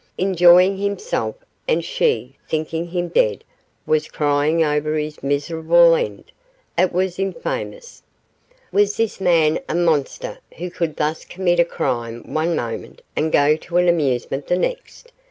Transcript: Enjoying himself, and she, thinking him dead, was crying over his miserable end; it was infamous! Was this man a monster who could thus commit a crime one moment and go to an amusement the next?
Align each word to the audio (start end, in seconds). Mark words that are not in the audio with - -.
Enjoying 0.17 0.77
himself, 0.77 1.35
and 1.67 1.85
she, 1.85 2.35
thinking 2.49 2.87
him 2.87 3.07
dead, 3.09 3.43
was 3.85 4.07
crying 4.07 4.63
over 4.63 4.97
his 4.97 5.21
miserable 5.21 5.93
end; 5.93 6.31
it 6.75 6.91
was 6.91 7.19
infamous! 7.19 8.01
Was 8.71 8.97
this 8.97 9.21
man 9.21 9.59
a 9.69 9.75
monster 9.75 10.39
who 10.57 10.71
could 10.71 10.95
thus 10.95 11.23
commit 11.23 11.59
a 11.59 11.65
crime 11.65 12.23
one 12.23 12.55
moment 12.55 13.03
and 13.15 13.31
go 13.31 13.55
to 13.57 13.77
an 13.77 13.87
amusement 13.87 14.47
the 14.47 14.57
next? 14.57 15.11